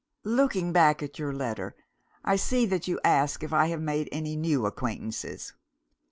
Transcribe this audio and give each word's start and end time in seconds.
"Looking 0.25 0.71
back 0.71 1.03
at 1.03 1.19
your 1.19 1.31
letter, 1.31 1.75
I 2.25 2.35
see 2.35 2.65
that 2.65 2.87
you 2.87 2.99
ask 3.03 3.43
if 3.43 3.53
I 3.53 3.67
have 3.67 3.81
made 3.81 4.09
any 4.11 4.35
new 4.35 4.65
acquaintances. 4.65 5.53